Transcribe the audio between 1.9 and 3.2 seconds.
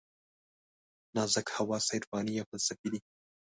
عرفاني یا فلسفي دي.